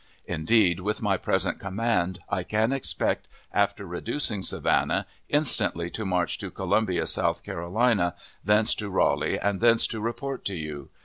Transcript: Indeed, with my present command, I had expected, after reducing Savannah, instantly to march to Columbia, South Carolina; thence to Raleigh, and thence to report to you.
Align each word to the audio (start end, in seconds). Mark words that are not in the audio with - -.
Indeed, 0.25 0.79
with 0.79 1.03
my 1.03 1.15
present 1.15 1.59
command, 1.59 2.21
I 2.27 2.43
had 2.49 2.71
expected, 2.71 3.29
after 3.53 3.85
reducing 3.85 4.41
Savannah, 4.41 5.05
instantly 5.29 5.91
to 5.91 6.07
march 6.07 6.39
to 6.39 6.49
Columbia, 6.49 7.05
South 7.05 7.43
Carolina; 7.43 8.15
thence 8.43 8.73
to 8.73 8.89
Raleigh, 8.89 9.37
and 9.37 9.59
thence 9.61 9.85
to 9.85 10.01
report 10.01 10.43
to 10.45 10.55
you. 10.55 10.89